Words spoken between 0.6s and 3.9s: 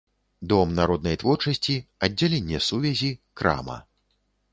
народнай творчасці, аддзяленне сувязі, крама.